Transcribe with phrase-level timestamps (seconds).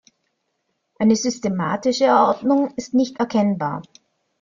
[0.97, 3.83] Eine systematische Ordnung ist nicht erkennbar.